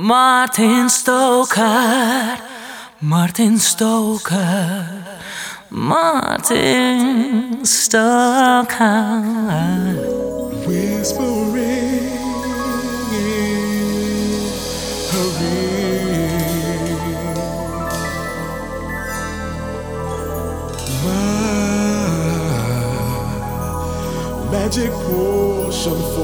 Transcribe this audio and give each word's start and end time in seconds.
Martin 0.00 0.88
Stoker, 0.88 2.38
Martin 3.00 3.58
Stoker, 3.58 5.02
Martin 5.70 7.64
Stoker. 7.64 9.24
Whispering 10.64 12.14
in 13.10 14.38
her 15.10 15.30
ear. 15.42 16.94
My 21.02 21.18
magic 24.52 24.92
potion. 24.92 26.17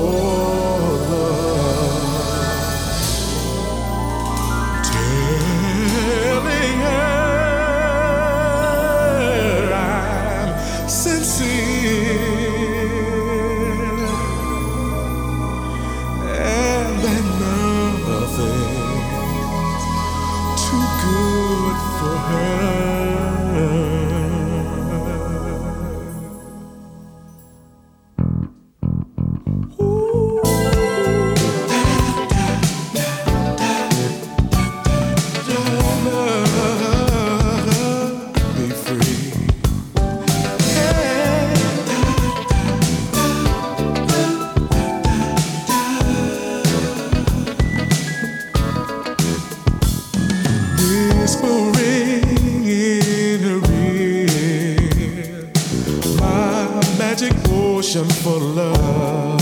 ocean 57.96 58.10
full 58.22 58.58
of 58.58 59.40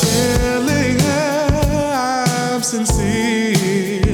telling 0.00 0.98
her 1.00 2.52
I'm 2.54 2.62
sincere. 2.62 4.06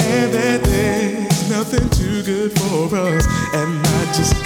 And 0.00 0.32
that 0.32 0.62
there's 0.62 1.50
nothing 1.50 1.88
too 1.90 2.22
good 2.22 2.52
for 2.52 2.96
us. 2.96 3.26
And 3.54 3.86
I 3.86 4.12
just 4.12 4.41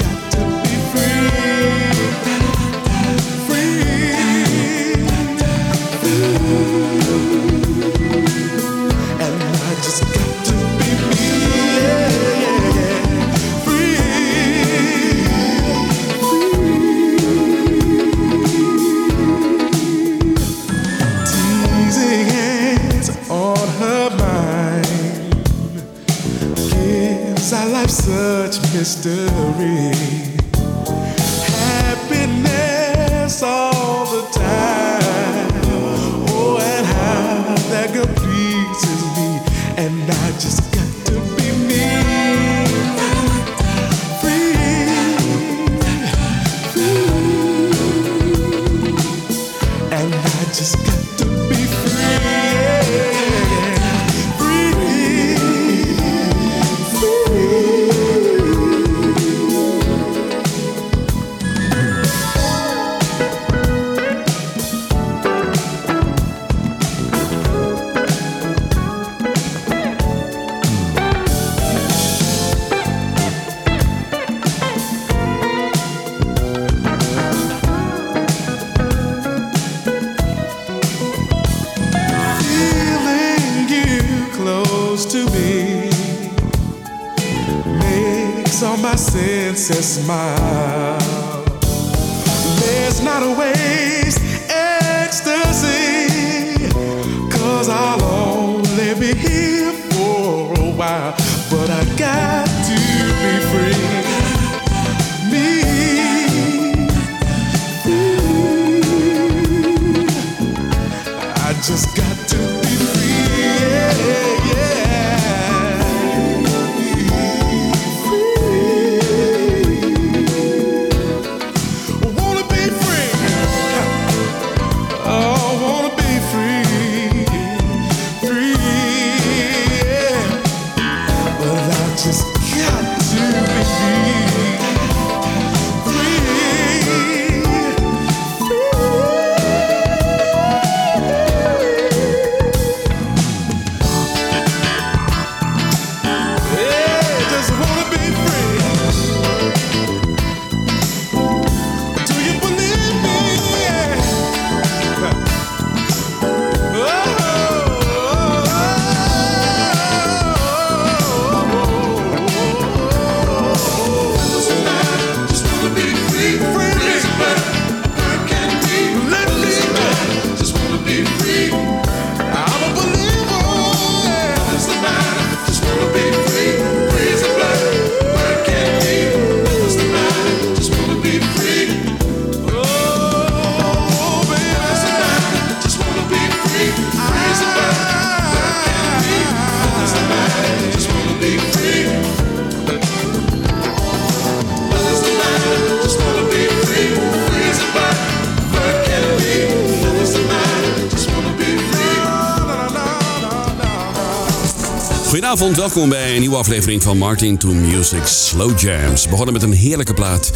Goedenavond, 205.36 205.74
welkom 205.74 205.88
bij 205.88 206.14
een 206.14 206.20
nieuwe 206.20 206.36
aflevering 206.36 206.82
van 206.82 206.98
Martin 206.98 207.38
to 207.38 207.48
Music 207.48 208.06
Slow 208.06 208.58
Jams. 208.58 209.04
We 209.04 209.10
begonnen 209.10 209.32
met 209.32 209.42
een 209.42 209.52
heerlijke 209.52 209.94
plaat 209.94 210.30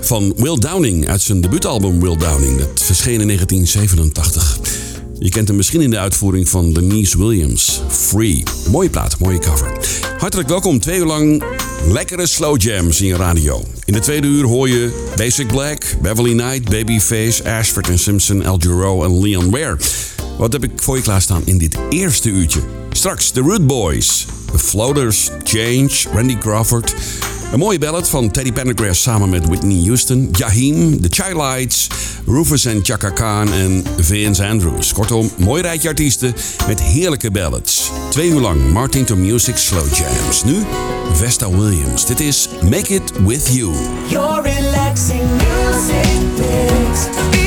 van 0.00 0.32
Will 0.36 0.58
Downing 0.58 1.08
uit 1.08 1.20
zijn 1.20 1.40
debuutalbum 1.40 2.00
Will 2.00 2.16
Downing. 2.16 2.58
Dat 2.58 2.82
verscheen 2.82 3.20
in 3.20 3.26
1987. 3.26 4.58
Je 5.18 5.28
kent 5.28 5.48
hem 5.48 5.56
misschien 5.56 5.80
in 5.80 5.90
de 5.90 5.98
uitvoering 5.98 6.48
van 6.48 6.72
Denise 6.72 7.18
Williams. 7.18 7.82
Free. 7.88 8.42
Mooie 8.70 8.90
plaat, 8.90 9.18
mooie 9.18 9.38
cover. 9.38 9.72
Hartelijk 10.18 10.48
welkom, 10.48 10.80
twee 10.80 10.98
uur 10.98 11.06
lang 11.06 11.42
lekkere 11.86 12.26
slow 12.26 12.60
jams 12.60 13.00
in 13.00 13.06
je 13.06 13.16
radio. 13.16 13.64
In 13.84 13.92
de 13.92 14.00
tweede 14.00 14.26
uur 14.26 14.44
hoor 14.44 14.68
je 14.68 15.08
Basic 15.16 15.46
Black, 15.46 15.96
Beverly 16.02 16.32
Knight, 16.32 16.70
Babyface, 16.70 17.50
Ashford 17.50 18.00
Simpson, 18.00 18.42
El 18.42 18.58
Giro 18.58 19.04
en 19.04 19.20
Leon 19.20 19.50
Ware. 19.50 19.76
Wat 20.38 20.52
heb 20.52 20.64
ik 20.64 20.70
voor 20.82 20.96
je 20.96 21.02
klaarstaan 21.02 21.42
in 21.44 21.58
dit 21.58 21.78
eerste 21.90 22.28
uurtje? 22.28 22.79
Straks 22.92 23.30
The 23.30 23.40
Root 23.40 23.66
Boys, 23.66 24.26
The 24.52 24.58
Floaters, 24.58 25.30
Change, 25.44 26.08
Randy 26.12 26.38
Crawford. 26.38 26.94
Een 27.52 27.58
mooie 27.58 27.78
ballad 27.78 28.08
van 28.08 28.30
Teddy 28.30 28.52
Pendergrass 28.52 29.02
samen 29.02 29.28
met 29.28 29.46
Whitney 29.46 29.84
Houston, 29.84 30.28
Jaheim, 30.32 31.00
The 31.00 31.22
Childlights, 31.22 31.86
Rufus 32.26 32.64
en 32.64 32.80
Chaka 32.82 33.10
Khan 33.10 33.52
en 33.52 33.84
Vince 33.98 34.46
Andrews. 34.46 34.92
Kortom, 34.92 35.30
mooi 35.36 35.62
rijtje 35.62 35.88
artiesten 35.88 36.34
met 36.66 36.82
heerlijke 36.82 37.30
ballads. 37.30 37.90
Twee 38.10 38.28
uur 38.28 38.40
lang 38.40 38.72
Martin 38.72 39.04
to 39.04 39.16
Music 39.16 39.56
Slow 39.56 39.94
Jams. 39.94 40.44
Nu 40.44 40.64
Vesta 41.12 41.50
Williams. 41.50 42.06
Dit 42.06 42.20
is 42.20 42.48
Make 42.62 42.94
It 42.94 43.12
With 43.26 43.48
You. 43.52 43.72
Your 44.08 44.42
relaxing 44.42 45.22
music 45.30 46.20
mix. 46.36 47.39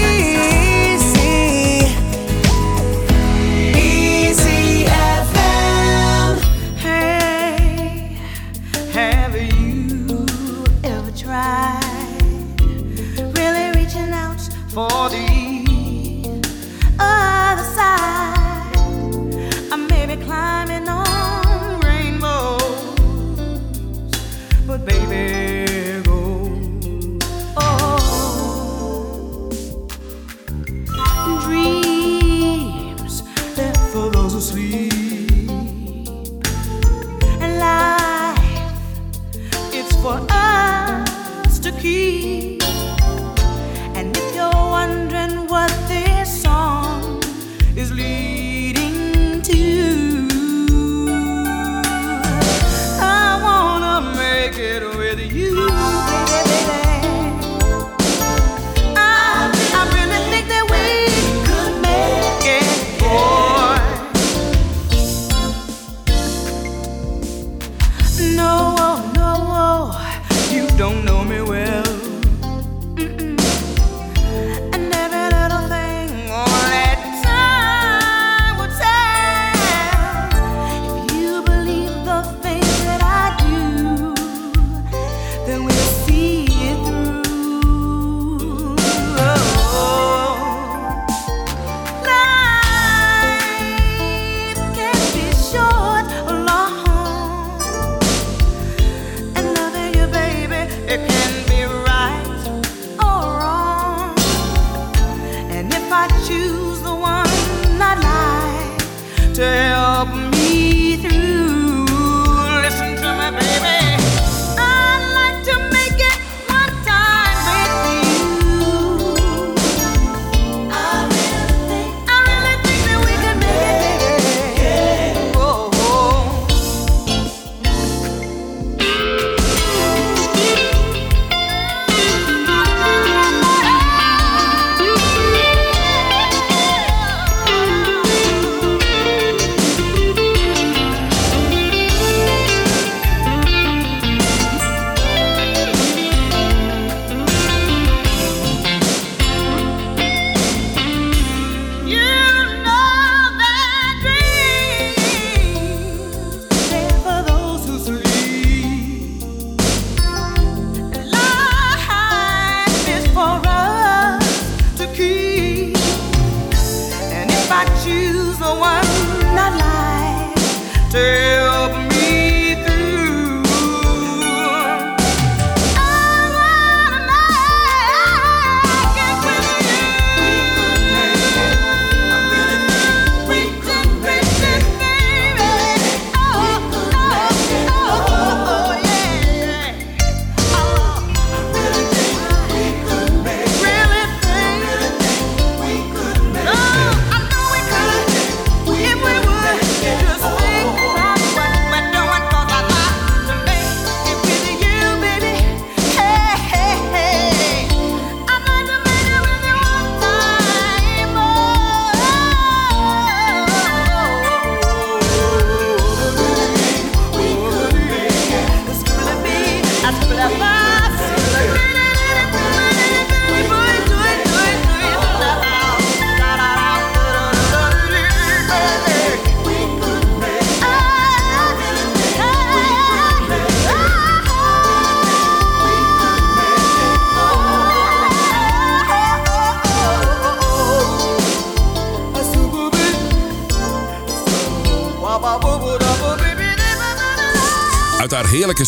With 54.81 55.19
you, 55.31 55.82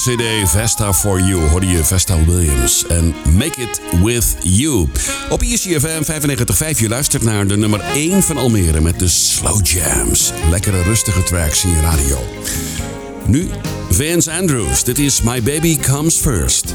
cd 0.05 0.47
Vesta 0.47 0.93
For 0.93 1.19
You 1.19 1.41
hoorde 1.41 1.67
je 1.67 1.83
Vesta 1.83 2.25
Williams 2.25 2.85
en 2.87 3.15
Make 3.33 3.61
It 3.61 3.81
With 4.03 4.35
You. 4.41 4.89
Op 5.29 5.41
E 5.41 5.53
ECFM 5.53 6.03
95.5 6.73 6.79
je 6.79 6.89
luistert 6.89 7.23
naar 7.23 7.47
de 7.47 7.57
nummer 7.57 7.79
1 7.79 8.23
van 8.23 8.37
Almere 8.37 8.81
met 8.81 8.99
de 8.99 9.07
Slow 9.07 9.65
Jams. 9.65 10.31
Lekkere 10.49 10.81
rustige 10.81 11.23
tracks 11.23 11.63
in 11.63 11.69
je 11.69 11.81
radio. 11.81 12.17
Nu 13.27 13.49
Vince 13.89 14.31
Andrews, 14.31 14.83
dit 14.83 14.99
is 14.99 15.21
My 15.21 15.41
Baby 15.41 15.79
Comes 15.79 16.15
First. 16.15 16.73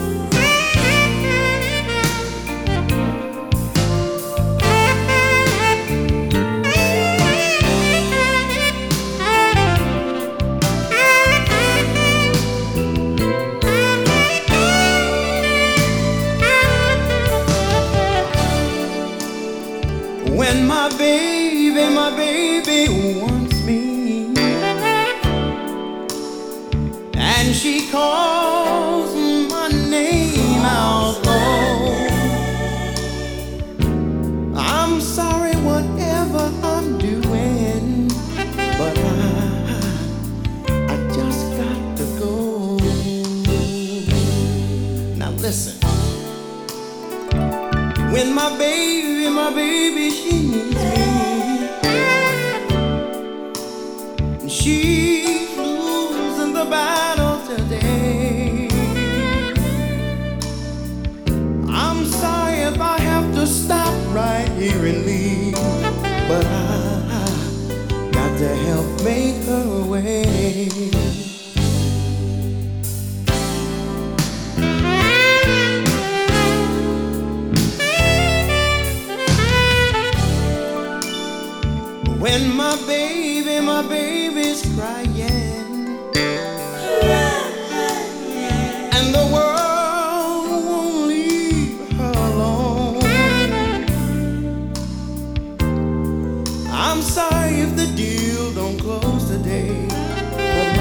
I'm 96.73 97.03
sorry 97.03 97.61
if 97.61 97.77
the 97.77 97.87
deal 97.97 98.53
don't 98.55 98.79
close 98.79 99.29
today, 99.29 99.87
but 100.31 100.77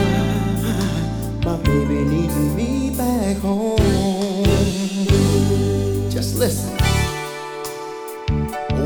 my, 1.44 1.58
my 1.58 1.58
baby 1.64 2.04
needs 2.06 2.36
me 2.56 2.92
back 2.96 3.38
home. 3.38 3.78
Just 6.10 6.38
listen. 6.38 6.78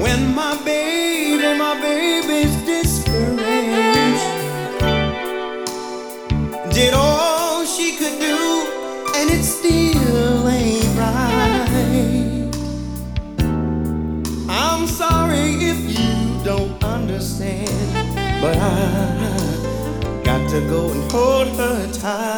When 0.01 0.33
my 0.33 0.57
baby, 0.63 1.32
her 22.03 22.32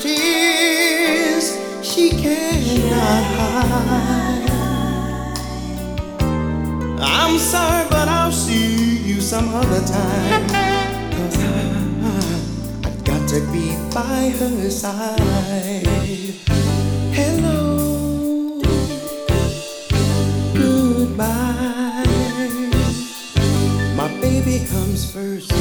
tears 0.00 1.56
she 1.82 2.10
cannot 2.10 3.24
hide. 3.36 4.50
I'm 7.00 7.38
sorry, 7.38 7.86
but 7.88 8.08
I'll 8.08 8.32
see 8.32 8.98
you 8.98 9.20
some 9.20 9.48
other 9.54 9.80
time. 9.86 10.48
Cause 11.16 11.38
I, 11.38 12.88
I 12.88 12.90
got 13.04 13.28
to 13.28 13.40
be 13.52 13.76
by 13.94 14.30
her 14.38 14.70
side. 14.70 15.86
Hello, 17.12 18.60
goodbye. 20.54 22.04
My 23.96 24.08
baby 24.20 24.66
comes 24.66 25.10
first. 25.10 25.52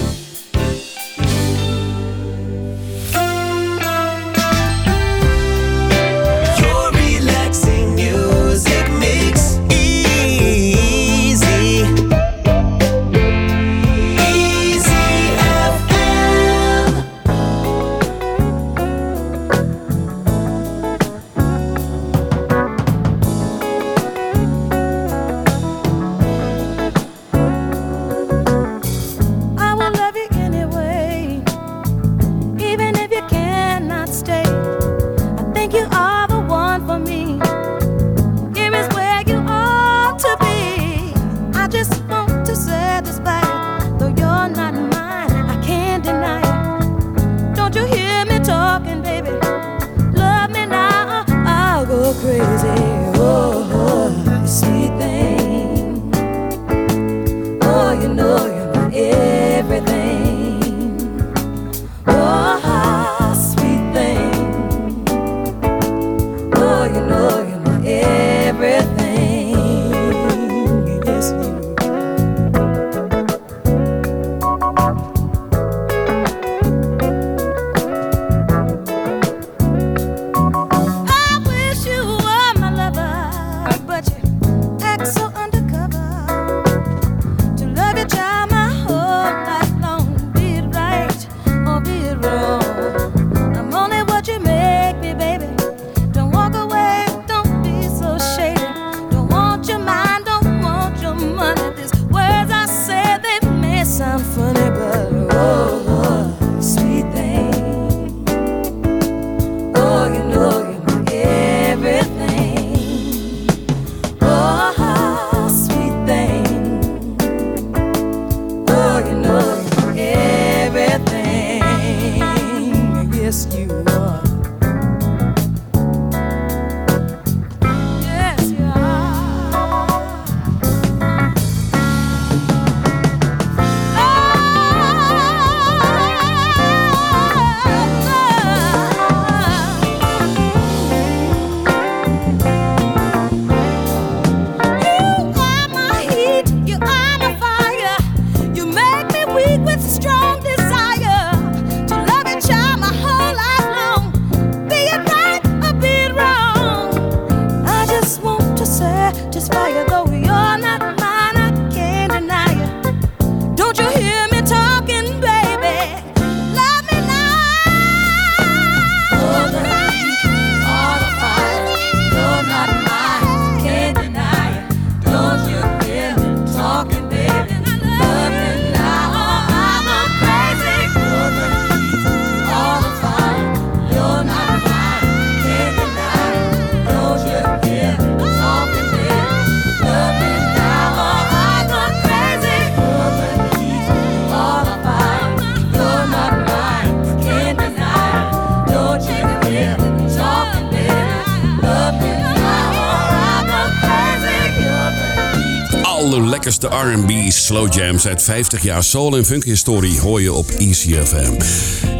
De 206.66 206.72
R&B 206.72 207.32
slow 207.32 207.74
jams 207.74 208.08
uit 208.08 208.24
50 208.24 208.64
jaar 208.64 208.84
soul 208.84 209.18
en 209.18 209.26
funkhistorie 209.26 210.00
hoor 210.00 210.22
je 210.22 210.34
op 210.34 210.50
ECFM. 210.50 211.34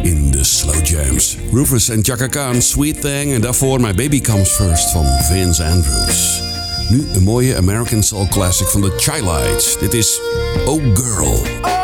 In 0.02 0.30
de 0.30 0.44
slow 0.44 0.86
jams. 0.86 1.36
Rufus 1.52 1.88
en 1.88 2.04
Chaka 2.04 2.26
Khan, 2.26 2.62
Sweet 2.62 3.00
Thing 3.00 3.32
en 3.34 3.40
daarvoor 3.40 3.80
My 3.80 3.94
Baby 3.94 4.20
Comes 4.20 4.50
First 4.50 4.90
van 4.90 5.06
Vince 5.22 5.64
Andrews. 5.64 6.42
Nu 6.88 7.08
een 7.12 7.22
mooie 7.22 7.56
American 7.56 8.02
Soul 8.02 8.28
classic 8.28 8.66
van 8.66 8.80
de 8.80 8.92
Chilites. 8.96 9.76
Dit 9.80 9.94
is 9.94 10.20
Oh 10.64 10.82
Girl. 10.94 11.75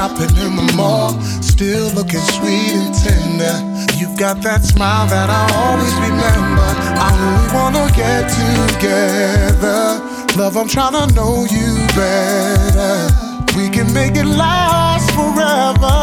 Shopping 0.00 0.34
in 0.38 0.56
the 0.56 0.72
mall. 0.78 1.12
Still 1.42 1.90
looking 1.92 2.24
sweet 2.36 2.72
and 2.72 2.94
tender. 3.04 3.56
You've 3.98 4.16
got 4.16 4.40
that 4.40 4.62
smile 4.64 5.06
that 5.08 5.28
I 5.28 5.44
always 5.60 5.94
remember. 6.08 6.68
I 7.06 7.10
only 7.28 7.48
wanna 7.52 7.84
get 7.92 8.24
together. 8.32 10.00
Love, 10.38 10.56
I'm 10.56 10.68
trying 10.68 10.96
to 10.96 11.14
know 11.14 11.44
you 11.56 11.70
better. 12.00 12.94
We 13.58 13.68
can 13.68 13.92
make 13.92 14.16
it 14.16 14.24
last 14.24 15.10
forever. 15.10 15.98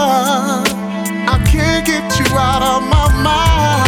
I 1.34 1.38
can't 1.52 1.84
get 1.84 2.06
you 2.20 2.28
out 2.38 2.62
of 2.62 2.84
my 2.94 3.08
mind. 3.24 3.87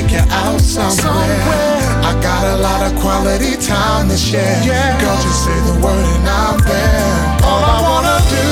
Take 0.00 0.12
you 0.12 0.24
out 0.30 0.60
somewhere? 0.60 1.40
I 2.04 2.12
got 2.22 2.44
a 2.44 2.62
lot 2.62 2.80
of 2.88 2.98
quality 3.00 3.56
time 3.56 4.08
to 4.08 4.16
share. 4.16 4.60
Girl, 5.00 5.16
just 5.20 5.44
say 5.44 5.58
the 5.68 5.76
word 5.84 6.04
and 6.16 6.28
I'm 6.28 6.58
there. 6.64 7.12
All 7.44 7.60
I 7.60 7.78
wanna 7.84 8.18
do 8.32 8.48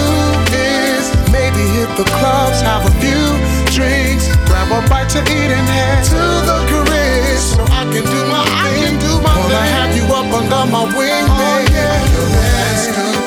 is 0.53 1.05
maybe 1.33 1.63
hit 1.77 1.91
the 1.97 2.05
clubs, 2.19 2.61
have 2.61 2.85
a 2.85 2.93
few 3.01 3.25
drinks, 3.73 4.29
grab 4.47 4.69
a 4.73 4.81
bite 4.89 5.09
to 5.17 5.21
eat 5.21 5.51
and 5.59 5.69
head 5.77 6.05
to 6.13 6.23
the 6.49 6.59
career 6.71 7.37
so 7.39 7.63
I 7.73 7.85
can 7.93 8.05
do 8.05 8.21
my 8.33 8.43
I 8.45 8.69
can 8.81 8.99
do 9.01 9.13
my 9.23 9.33
Wanna 9.39 9.65
have 9.77 9.97
you 9.97 10.05
up 10.19 10.29
under 10.39 10.65
my 10.73 10.85
oh, 10.85 10.99
wing, 10.99 11.27
baby. 11.41 11.73
You're 12.13 12.27
a 12.27 12.41
masterpiece 12.45 13.18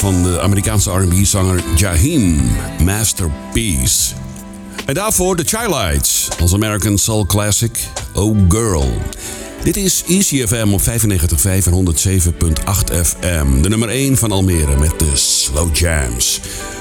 van 0.00 0.22
de 0.22 0.40
Amerikaanse 0.40 0.90
R&B-zanger 0.90 1.62
Jaheim, 1.76 2.40
Masterpiece. 2.84 4.14
En 4.86 4.94
daarvoor 4.94 5.36
The 5.36 5.56
Chilites 5.56 6.28
als 6.40 6.54
American 6.54 6.98
Soul 6.98 7.26
Classic, 7.26 7.78
Oh 8.14 8.38
Girl. 8.48 8.92
Dit 9.62 9.76
is 9.76 10.04
Easy 10.08 10.46
FM 10.46 10.72
op 10.72 10.80
95.5 10.80 10.86
en 11.44 11.72
107.8 11.72 12.94
FM. 13.02 13.62
De 13.62 13.68
nummer 13.68 13.88
1 13.88 14.16
van 14.16 14.32
Almere 14.32 14.76
met 14.76 14.98
de 14.98 15.10
Slow 15.14 15.76
Jams. 15.76 16.40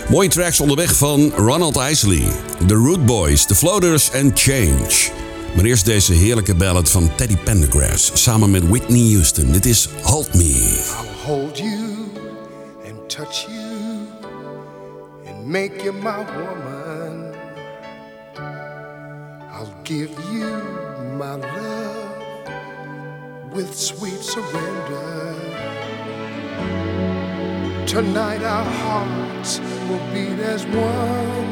Mooie 0.09 0.29
tracks 0.29 0.59
onderweg 0.59 0.95
van 0.95 1.31
Ronald 1.35 1.77
Isley, 1.77 2.31
The 2.67 2.73
Root 2.73 3.05
Boys, 3.05 3.45
The 3.45 3.55
Floaters 3.55 4.11
en 4.11 4.31
Change. 4.33 5.11
Maar 5.55 5.65
eerst 5.65 5.85
deze 5.85 6.13
heerlijke 6.13 6.55
ballad 6.55 6.89
van 6.89 7.11
Teddy 7.15 7.37
Pendergrass 7.37 8.11
samen 8.13 8.51
met 8.51 8.67
Whitney 8.67 9.11
Houston. 9.13 9.51
Dit 9.51 9.65
is 9.65 9.89
Tonight 27.99 28.43
our 28.43 28.63
hearts 28.63 29.59
will 29.59 29.99
beat 30.13 30.39
as 30.39 30.65
one, 30.67 31.49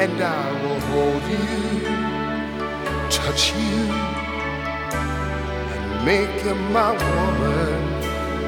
and 0.00 0.18
I 0.18 0.44
will 0.62 0.80
hold 0.92 1.22
you, 1.34 1.50
touch 3.10 3.52
you 3.52 3.80
and 5.76 6.06
make 6.06 6.42
you 6.42 6.54
my 6.72 6.92
woman 7.04 7.80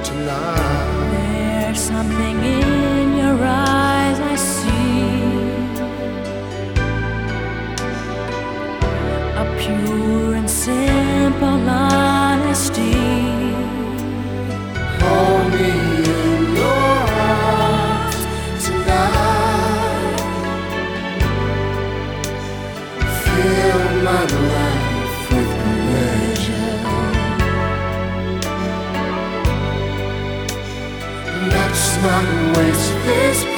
tonight. 0.03 1.11
There's 1.13 1.81
something 1.93 2.37
in 2.43 3.19
your 3.19 3.39
eyes 3.45 4.19
I 4.33 4.37
see. 4.37 5.11
A 9.43 9.45
pure 9.61 10.37
and 10.37 10.49
simple 10.49 11.69
honesty. 11.69 13.04
Not 32.57 33.54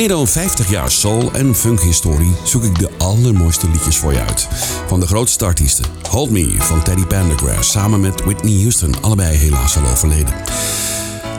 meer 0.00 0.08
dan 0.08 0.28
50 0.28 0.70
jaar 0.70 0.90
soul- 0.90 1.32
en 1.32 1.54
funk 1.54 1.80
historie 1.80 2.34
zoek 2.44 2.62
ik 2.62 2.78
de 2.78 2.90
allermooiste 2.98 3.70
liedjes 3.70 3.96
voor 3.96 4.12
je 4.12 4.20
uit. 4.20 4.48
Van 4.86 5.00
de 5.00 5.06
grootste 5.06 5.44
artiesten. 5.44 5.84
Hold 6.10 6.30
Me 6.30 6.56
van 6.58 6.82
Teddy 6.82 7.04
Pendergrass 7.04 7.70
samen 7.70 8.00
met 8.00 8.24
Whitney 8.24 8.60
Houston, 8.60 8.94
allebei 9.00 9.36
helaas 9.36 9.76
al 9.76 9.90
overleden. 9.90 10.34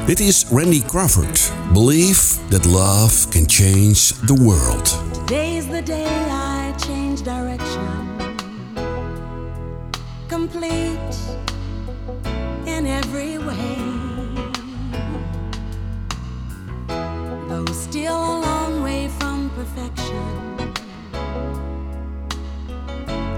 Dit 0.05 0.19
is 0.19 0.45
Randy 0.51 0.83
Crawford. 0.85 1.51
Believe 1.73 2.37
that 2.49 2.65
love 2.65 3.27
can 3.29 3.43
change 3.47 3.95
the 4.25 4.43
world. 4.43 4.99
Today's 5.13 5.65
the 5.65 5.83
day 5.83 6.05
I 6.27 6.73
change 6.87 7.21
direction. 7.23 7.87
Complete 10.27 11.15
in 12.63 12.85
every 12.85 13.37
way. 13.37 13.77
Though 17.47 17.73
still. 17.89 18.50
perfection. 19.61 20.73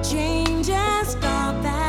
Change 0.02 0.70
and 0.70 1.08
stop 1.08 1.62
that. 1.64 1.83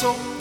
so 0.00 0.39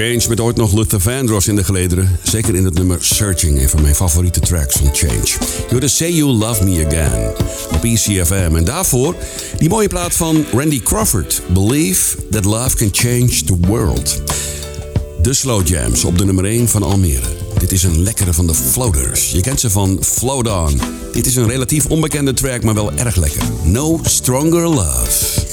Change 0.00 0.28
met 0.28 0.40
ooit 0.40 0.56
nog 0.56 0.72
Luther 0.72 1.00
Vandross 1.00 1.48
in 1.48 1.56
de 1.56 1.64
gelederen. 1.64 2.18
Zeker 2.22 2.54
in 2.54 2.64
het 2.64 2.74
nummer 2.74 2.98
Searching, 3.00 3.60
een 3.60 3.68
van 3.68 3.82
mijn 3.82 3.94
favoriete 3.94 4.40
tracks 4.40 4.74
van 4.74 4.88
Change. 4.92 5.28
You're 5.68 5.80
the 5.80 5.88
Say 5.88 6.10
You 6.12 6.30
Love 6.30 6.64
Me 6.64 6.86
Again 6.86 7.32
op 7.74 7.84
ECFM. 7.84 8.56
En 8.56 8.64
daarvoor 8.64 9.14
die 9.58 9.68
mooie 9.68 9.88
plaat 9.88 10.14
van 10.14 10.44
Randy 10.52 10.82
Crawford. 10.82 11.42
Believe 11.46 12.16
that 12.30 12.44
love 12.44 12.76
can 12.76 12.88
change 12.92 13.44
the 13.44 13.56
world. 13.66 14.22
De 15.22 15.32
Slow 15.32 15.66
Jams 15.66 16.04
op 16.04 16.18
de 16.18 16.24
nummer 16.24 16.44
1 16.44 16.68
van 16.68 16.82
Almere. 16.82 17.28
Dit 17.58 17.72
is 17.72 17.82
een 17.82 18.02
lekkere 18.02 18.32
van 18.32 18.46
de 18.46 18.54
Floaters. 18.54 19.30
Je 19.30 19.40
kent 19.40 19.60
ze 19.60 19.70
van 19.70 19.98
Float 20.02 20.48
On. 20.48 20.80
Dit 21.12 21.26
is 21.26 21.36
een 21.36 21.48
relatief 21.48 21.86
onbekende 21.86 22.32
track, 22.32 22.62
maar 22.62 22.74
wel 22.74 22.92
erg 22.92 23.16
lekker. 23.16 23.42
No 23.64 24.00
Stronger 24.02 24.68
Love. 24.68 25.49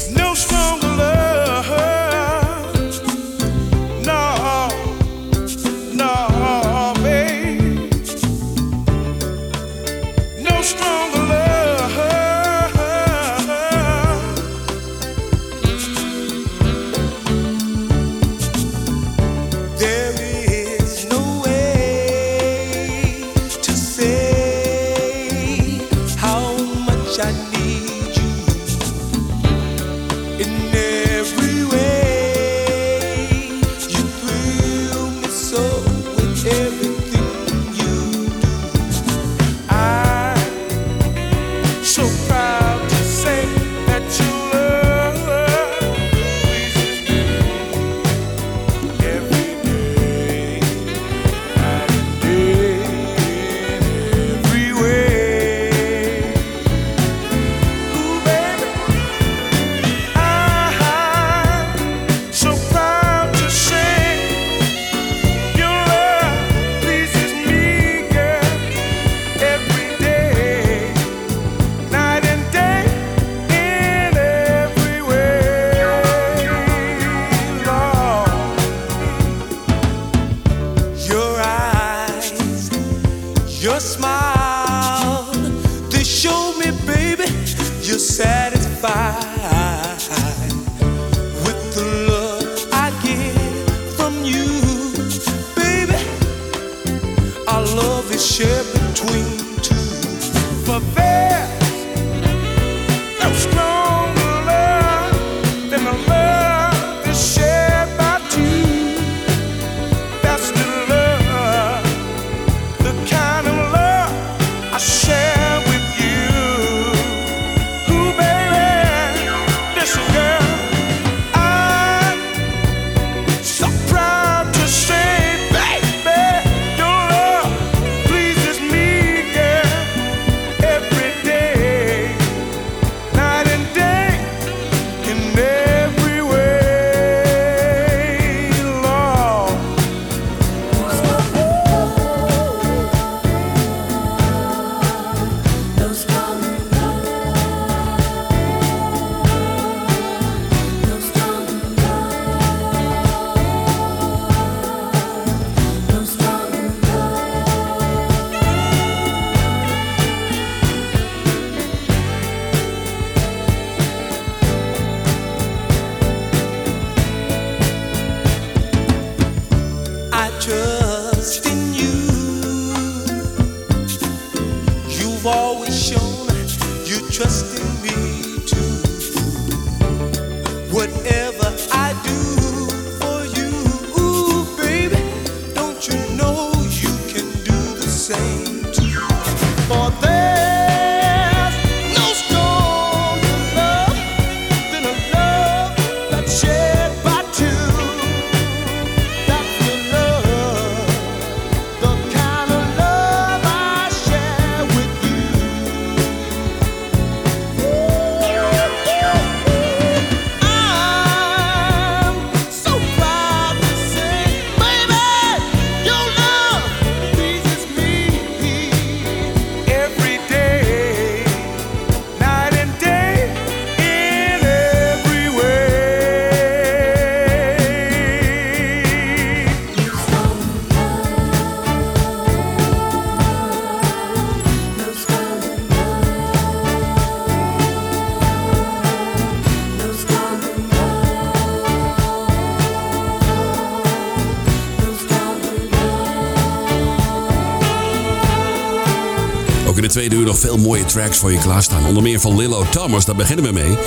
tweede 249.98 250.16
uur 250.16 250.26
nog 250.26 250.40
veel 250.40 250.58
mooie 250.58 250.86
tracks 250.86 251.18
voor 251.18 251.32
je 251.32 251.38
klaarstaan. 251.38 251.86
Onder 251.86 252.04
meer 252.04 252.20
van 252.20 252.36
Lillo 252.36 252.66
Thomas, 252.70 253.06
daar 253.06 253.16
beginnen 253.16 253.46
we 253.46 253.52
mee. 253.52 253.78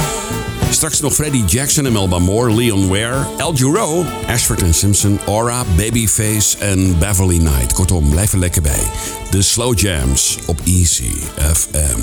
Straks 0.70 1.00
nog 1.00 1.14
Freddie 1.14 1.44
Jackson 1.44 1.86
en 1.86 1.92
Melba 1.92 2.18
Moore, 2.18 2.54
Leon 2.54 2.88
Ware, 2.88 3.26
El 3.36 3.56
Giro, 3.56 4.04
Ashford 4.26 4.74
Simpson, 4.74 5.18
Aura, 5.26 5.64
Babyface 5.76 6.58
en 6.58 6.98
Beverly 6.98 7.38
Knight. 7.38 7.72
Kortom, 7.72 8.10
blijf 8.10 8.32
er 8.32 8.38
lekker 8.38 8.62
bij. 8.62 8.82
De 9.30 9.42
Slow 9.42 9.78
Jams 9.78 10.38
op 10.46 10.60
Easy 10.64 11.12
FM. 11.54 12.00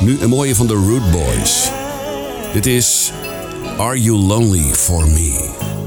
Nu 0.00 0.18
een 0.20 0.28
mooie 0.28 0.54
van 0.54 0.66
de 0.66 0.74
Root 0.74 1.10
Boys. 1.10 1.70
Dit 2.52 2.66
is 2.66 3.12
Are 3.78 4.00
You 4.00 4.16
Lonely 4.18 4.74
For 4.74 5.08
Me? 5.08 5.83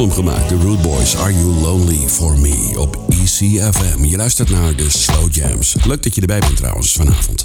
Album 0.00 0.12
gemaakt. 0.12 0.48
The 0.48 0.56
Root 0.56 0.82
Boys, 0.82 1.16
Are 1.16 1.32
You 1.32 1.44
Lonely 1.44 2.08
For 2.08 2.38
Me 2.38 2.74
op 2.76 2.98
ECFM. 3.08 4.04
Je 4.04 4.16
luistert 4.16 4.50
naar 4.50 4.76
de 4.76 4.90
Slow 4.90 5.34
Jams. 5.34 5.76
Leuk 5.84 6.02
dat 6.02 6.14
je 6.14 6.20
erbij 6.20 6.38
bent 6.38 6.56
trouwens 6.56 6.92
vanavond. 6.92 7.44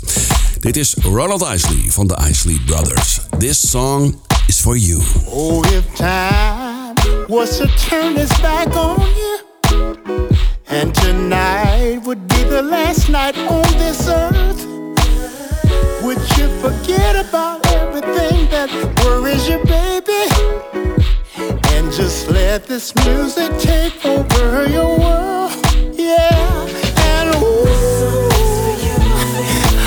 Dit 0.60 0.78
is 0.78 0.96
Ronald 1.02 1.42
Isley 1.42 1.84
van 1.88 2.08
de 2.08 2.18
Isley 2.30 2.62
Brothers. 2.66 3.20
This 3.38 3.70
song 3.70 4.20
is 4.48 4.60
for 4.60 4.78
you. 4.78 5.02
Oh, 5.26 5.66
if 5.66 5.84
time 5.96 6.94
was 7.28 7.58
to 7.58 7.66
turn 7.90 8.18
its 8.18 8.42
back 8.42 8.76
on 8.76 9.06
you, 9.16 9.40
and 10.66 10.94
tonight 10.94 12.04
would 12.04 12.28
be 12.28 12.48
the 12.50 12.68
last 12.70 13.08
night 13.08 13.38
on 13.48 13.78
this 13.78 14.08
earth, 14.08 14.66
would 16.02 16.38
you 16.38 16.50
forget 16.62 17.28
about 17.28 17.66
everything 17.66 18.50
that 18.50 18.70
worries 19.04 19.48
you, 19.48 19.64
baby? 19.66 19.99
Let 22.52 22.66
this 22.66 22.96
music 23.06 23.52
take 23.60 24.04
over 24.04 24.68
your 24.68 24.98
world, 24.98 25.52
yeah. 25.94 26.66
And 26.98 27.36
ooh, 27.36 27.62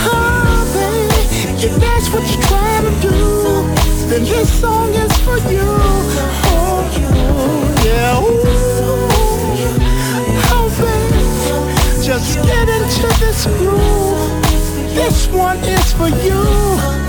oh, 0.06 0.62
baby, 0.72 1.66
if 1.66 1.74
that's 1.80 2.08
what 2.12 2.22
you're 2.30 2.42
trying 2.42 2.84
to 2.84 2.92
do, 3.02 3.18
then 4.08 4.22
this 4.22 4.48
song 4.60 4.94
is 4.94 5.12
for 5.24 5.38
you. 5.50 5.66
Oh, 6.54 6.86
yeah. 7.84 8.22
Ooh, 8.22 8.46
oh, 10.54 10.68
baby, 10.78 11.22
just 12.06 12.36
get 12.46 12.68
into 12.68 13.08
this 13.18 13.44
groove. 13.58 14.94
This 14.94 15.26
one 15.26 15.58
is 15.64 15.92
for 15.94 16.10
you. 16.10 17.01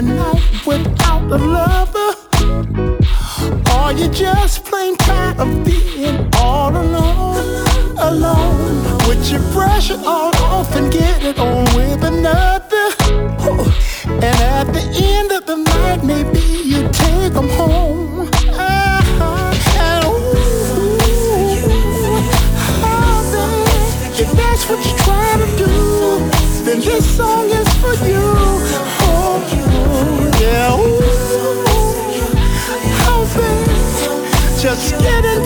Here 0.00 0.16
tonight 0.16 0.66
without 0.66 1.22
a 1.30 1.38
lover, 1.38 2.14
Are 3.72 3.92
you 3.92 4.08
just 4.08 4.64
plain 4.64 4.96
tired 4.96 5.38
of 5.40 5.64
being 5.64 6.28
all 6.36 6.70
alone, 6.70 7.66
alone, 7.98 8.98
with 9.08 9.30
your 9.30 9.40
it 9.90 10.04
all 10.06 10.34
off 10.36 10.74
and 10.76 10.92
get 10.92 11.24
it 11.24 11.38
on 11.38 11.64
with 11.76 12.02
another. 12.04 12.57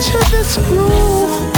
Into 0.05 0.19
this 0.31 0.57
groove. 0.67 1.53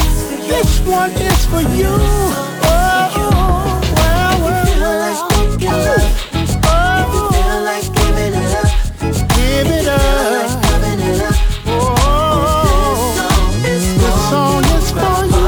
This 0.48 0.80
one 0.82 1.12
is 1.12 1.46
for 1.46 1.62
you. 1.62 1.88
Oh, 1.90 3.10
oh 3.16 3.82
well, 3.96 4.40
well, 4.46 4.70
well. 4.72 5.30
Give 9.36 9.70
it 9.72 9.88
up. 9.88 10.00
Oh, 11.68 12.04
this 13.64 13.86
song 14.30 14.66
is 14.78 14.88
for 14.92 15.26
you. 15.34 15.48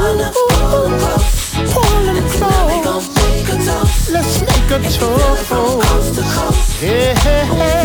Pull 1.72 2.08
'em 2.08 2.18
close. 2.34 3.08
Let's 4.10 4.34
make 4.40 4.70
a 4.70 4.78
toast. 4.90 5.48
Yeah. 6.82 7.77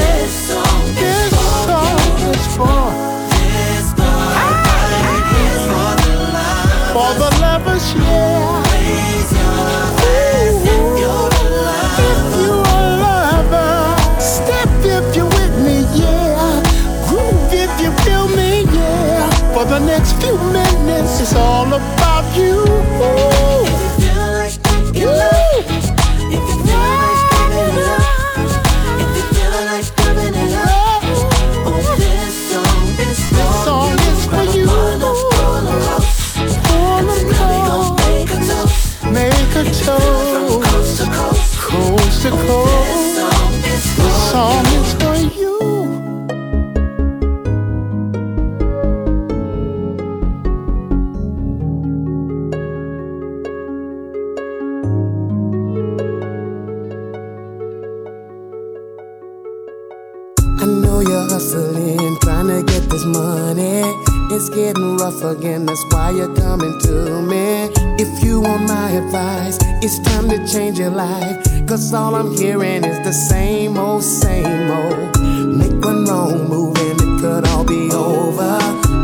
All 71.95 72.15
I'm 72.15 72.35
hearing 72.35 72.83
is 72.83 72.97
the 73.05 73.13
same 73.13 73.77
old, 73.77 74.01
same 74.01 74.71
old. 74.71 75.21
Make 75.55 75.79
one 75.85 76.05
wrong 76.05 76.49
move 76.49 76.75
and 76.77 76.99
it 76.99 77.21
could 77.21 77.47
all 77.49 77.63
be 77.63 77.91
over. 77.91 78.57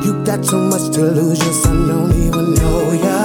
You 0.03 0.23
got 0.25 0.43
too 0.43 0.57
much 0.57 0.89
to 0.95 1.01
lose, 1.01 1.37
your 1.37 1.53
son 1.53 1.87
don't 1.87 2.11
even 2.11 2.55
know 2.55 2.91
ya. 3.05 3.23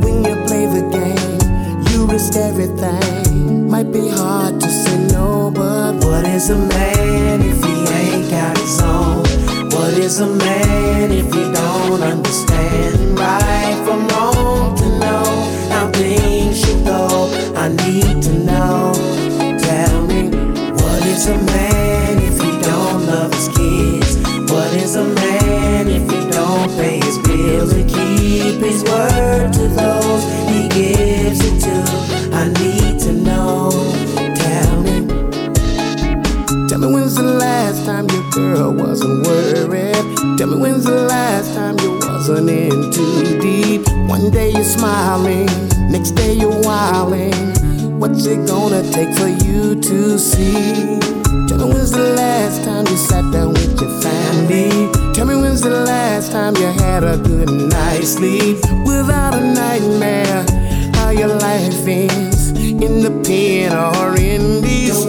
When 0.00 0.24
you 0.24 0.34
play 0.46 0.64
the 0.64 0.88
game, 0.88 1.90
you 1.90 2.06
risk 2.06 2.36
everything. 2.36 3.68
Might 3.68 3.92
be 3.92 4.08
hard 4.08 4.60
to 4.60 4.68
say 4.68 4.98
no, 5.08 5.50
but 5.54 6.02
what 6.02 6.24
is 6.24 6.48
a 6.48 6.56
man 6.56 7.42
if 7.42 7.62
he 7.62 7.74
ain't 8.00 8.30
got 8.30 8.56
his 8.56 8.80
own? 8.80 9.18
What 9.72 9.92
is 9.92 10.20
a 10.20 10.26
man 10.26 11.12
if 11.12 11.26
he 11.34 11.42
don't 11.52 12.02
understand 12.02 13.18
right 13.18 13.55
smiling, 44.66 45.46
next 45.90 46.12
day 46.12 46.32
you're 46.32 46.60
wilding. 46.62 47.34
What's 48.00 48.26
it 48.26 48.46
gonna 48.46 48.82
take 48.90 49.12
for 49.16 49.28
you 49.28 49.80
to 49.80 50.18
see? 50.18 50.98
Tell 51.48 51.58
me 51.58 51.72
when's 51.72 51.92
the 51.92 52.12
last 52.16 52.64
time 52.64 52.86
you 52.88 52.96
sat 52.96 53.24
down 53.32 53.52
with 53.54 53.80
your 53.80 54.00
family? 54.02 54.68
Tell 55.14 55.26
me 55.26 55.36
when's 55.36 55.62
the 55.62 55.70
last 55.70 56.32
time 56.32 56.56
you 56.56 56.66
had 56.66 57.04
a 57.04 57.16
good 57.16 57.50
night's 57.50 58.14
sleep 58.14 58.58
without 58.84 59.34
a 59.34 59.40
nightmare? 59.40 60.44
How 60.96 61.10
your 61.10 61.28
life 61.28 61.86
is 61.86 62.50
in 62.50 63.00
the 63.00 63.12
pen 63.24 63.72
or 63.72 64.16
in 64.18 64.60
these 64.60 65.06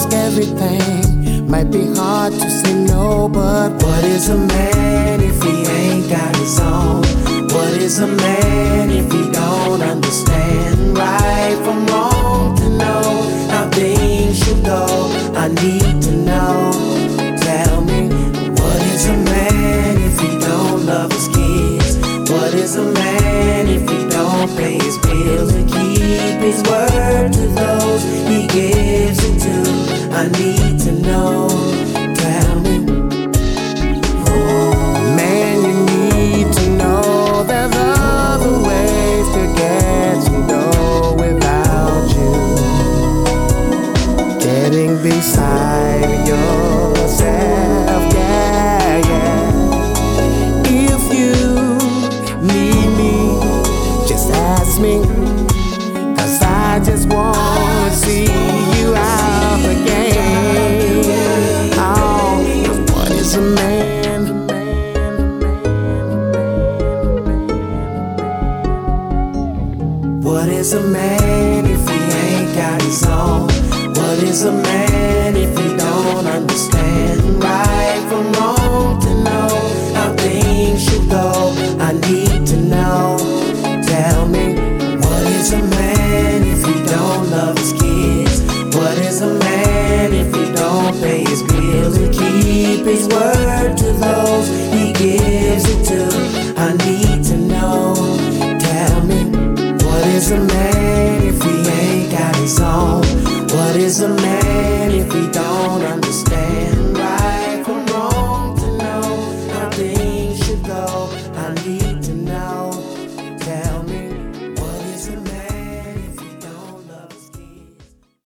risk 0.00 0.12
everything. 0.14 1.48
Might 1.48 1.70
be 1.70 1.86
hard 1.94 2.32
to 2.32 2.50
say 2.50 2.74
no, 2.84 3.28
but 3.28 3.70
what 3.82 4.04
is 4.04 4.28
a 4.28 4.36
man 4.36 5.20
if 5.20 5.42
he 5.42 5.64
ain't 5.66 6.08
got 6.08 6.36
his 6.36 6.60
own? 6.60 7.02
What 7.48 7.72
is 7.74 7.98
a 7.98 8.06
man 8.06 8.90
if 8.90 9.10
he 9.12 9.30
don't 9.30 9.82
understand 9.82 10.96
right 10.96 11.56
from 11.64 11.86
wrong 11.86 12.56
to 12.56 12.68
know 12.68 13.02
how 13.50 13.68
things 13.70 14.38
should 14.42 14.64
go? 14.64 14.86
I 15.34 15.48
need 15.48 16.02
to 16.02 16.12
know. 16.12 16.72
Tell 17.40 17.80
me, 17.82 18.08
what 18.60 18.80
is 18.94 19.06
a 19.06 19.16
man 19.16 19.96
if 20.08 20.20
he 20.20 20.38
don't 20.38 20.86
love 20.86 21.12
his 21.12 21.28
kids? 21.28 21.96
What 22.30 22.54
is 22.54 22.76
a 22.76 22.84
man 22.92 23.66
if 23.66 23.82
he 23.90 24.08
don't 24.08 24.56
pay 24.56 24.78
his 24.78 24.96
bills 24.98 25.52
and 25.54 25.68
keep 25.68 26.40
his 26.40 26.62
word 26.70 26.89